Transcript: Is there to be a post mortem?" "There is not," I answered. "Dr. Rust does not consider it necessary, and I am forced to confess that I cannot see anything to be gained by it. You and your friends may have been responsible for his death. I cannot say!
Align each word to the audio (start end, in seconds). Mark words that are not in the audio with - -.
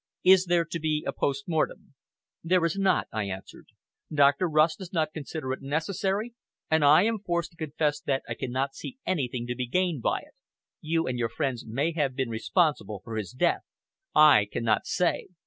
Is 0.23 0.45
there 0.45 0.65
to 0.65 0.79
be 0.79 1.03
a 1.05 1.13
post 1.13 1.47
mortem?" 1.47 1.93
"There 2.43 2.65
is 2.65 2.75
not," 2.75 3.05
I 3.13 3.25
answered. 3.25 3.67
"Dr. 4.11 4.49
Rust 4.49 4.79
does 4.79 4.91
not 4.91 5.13
consider 5.13 5.53
it 5.53 5.61
necessary, 5.61 6.33
and 6.71 6.83
I 6.83 7.03
am 7.03 7.19
forced 7.19 7.51
to 7.51 7.55
confess 7.57 7.99
that 8.01 8.23
I 8.27 8.33
cannot 8.33 8.73
see 8.73 8.97
anything 9.05 9.45
to 9.45 9.53
be 9.53 9.67
gained 9.67 10.01
by 10.01 10.21
it. 10.21 10.33
You 10.81 11.05
and 11.05 11.19
your 11.19 11.29
friends 11.29 11.67
may 11.67 11.91
have 11.91 12.15
been 12.15 12.29
responsible 12.29 13.01
for 13.03 13.15
his 13.15 13.29
death. 13.31 13.61
I 14.15 14.47
cannot 14.51 14.87
say! 14.87 15.27